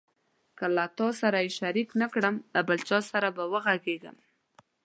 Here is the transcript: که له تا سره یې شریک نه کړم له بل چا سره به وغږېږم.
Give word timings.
که 0.57 0.65
له 0.75 0.85
تا 0.97 1.07
سره 1.21 1.37
یې 1.45 1.49
شریک 1.59 1.89
نه 2.01 2.07
کړم 2.13 2.35
له 2.53 2.61
بل 2.67 2.79
چا 2.89 2.99
سره 3.11 3.27
به 3.35 3.43
وغږېږم. 3.51 4.17